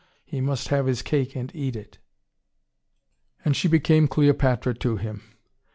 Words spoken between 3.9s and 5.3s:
Cleopatra to him.